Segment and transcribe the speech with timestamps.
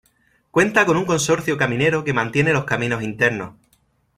[0.49, 3.53] Cuenta con un consorcio caminero que mantiene los caminos internos.